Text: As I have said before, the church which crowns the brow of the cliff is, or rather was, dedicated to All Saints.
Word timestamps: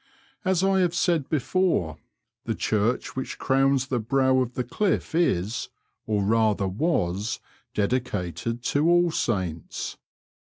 As 0.43 0.63
I 0.63 0.79
have 0.79 0.95
said 0.95 1.29
before, 1.29 1.99
the 2.45 2.55
church 2.55 3.15
which 3.15 3.37
crowns 3.37 3.85
the 3.85 3.99
brow 3.99 4.39
of 4.39 4.55
the 4.55 4.63
cliff 4.63 5.13
is, 5.13 5.69
or 6.07 6.23
rather 6.23 6.67
was, 6.67 7.39
dedicated 7.75 8.63
to 8.63 8.89
All 8.89 9.11
Saints. 9.11 9.97